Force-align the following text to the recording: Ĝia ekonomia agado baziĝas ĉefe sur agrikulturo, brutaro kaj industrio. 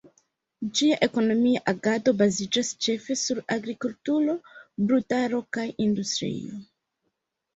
Ĝia 0.77 0.95
ekonomia 1.07 1.59
agado 1.71 2.13
baziĝas 2.21 2.71
ĉefe 2.85 3.17
sur 3.23 3.41
agrikulturo, 3.55 4.35
brutaro 4.87 5.43
kaj 5.59 5.67
industrio. 5.89 6.57